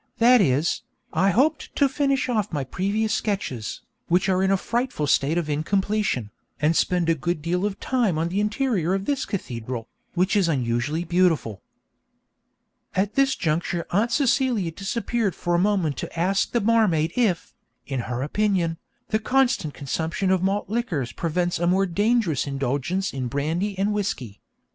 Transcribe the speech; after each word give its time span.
'That 0.17 0.41
is, 0.41 0.81
I 1.13 1.29
hoped 1.29 1.75
to 1.75 1.87
finish 1.87 2.27
off 2.27 2.51
my 2.51 2.63
previous 2.63 3.13
sketches, 3.13 3.81
which 4.07 4.29
are 4.29 4.41
in 4.41 4.49
a 4.49 4.57
frightful 4.57 5.05
state 5.05 5.37
of 5.37 5.47
incompletion, 5.47 6.31
and 6.59 6.75
spend 6.75 7.07
a 7.07 7.13
good 7.13 7.39
deal 7.43 7.67
of 7.67 7.79
time 7.79 8.17
on 8.17 8.29
the 8.29 8.39
interior 8.39 8.95
of 8.95 9.05
this 9.05 9.25
cathedral, 9.25 9.87
which 10.15 10.35
is 10.35 10.49
unusually 10.49 11.03
beautiful.' 11.03 11.61
At 12.95 13.13
this 13.13 13.35
juncture 13.35 13.85
Aunt 13.91 14.11
Celia 14.11 14.71
disappeared 14.71 15.35
for 15.35 15.53
a 15.53 15.59
moment 15.59 15.97
to 15.97 16.19
ask 16.19 16.51
the 16.51 16.61
barmaid 16.61 17.13
if, 17.15 17.53
in 17.85 17.99
her 17.99 18.23
opinion, 18.23 18.79
the 19.09 19.19
constant 19.19 19.75
consumption 19.75 20.31
of 20.31 20.41
malt 20.41 20.67
liquors 20.67 21.11
prevents 21.11 21.59
a 21.59 21.67
more 21.67 21.85
dangerous 21.85 22.47
indulgence 22.47 23.13
in 23.13 23.27
brandy 23.27 23.77
and 23.77 23.93
whisky. 23.93 24.41